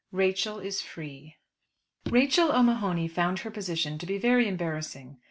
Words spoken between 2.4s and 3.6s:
O'Mahony found her